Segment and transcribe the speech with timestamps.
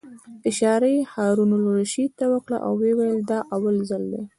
[0.49, 4.21] اشاره یې هارون الرشید ته وکړه او ویې ویل: دا اول ځل دی.